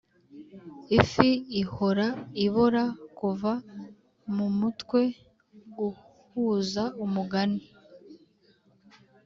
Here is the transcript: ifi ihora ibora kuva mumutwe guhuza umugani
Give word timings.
ifi 0.99 1.29
ihora 1.61 2.07
ibora 2.45 2.83
kuva 3.17 3.51
mumutwe 4.35 5.01
guhuza 5.75 6.83
umugani 7.05 7.61